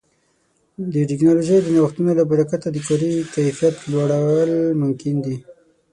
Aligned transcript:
د 0.93 0.95
ټکنالوژۍ 1.09 1.57
د 1.61 1.67
نوښتونو 1.75 2.11
له 2.19 2.23
برکت 2.31 2.61
د 2.71 2.77
کاري 2.87 3.11
کیفیت 3.33 3.75
لوړول 3.91 4.51
ممکن 4.81 5.15
دي. 5.25 5.35